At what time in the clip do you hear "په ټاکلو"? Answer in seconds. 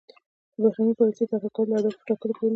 1.99-2.33